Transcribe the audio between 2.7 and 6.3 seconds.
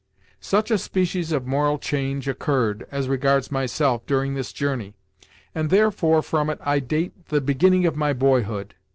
as regards myself, during this journey, and therefore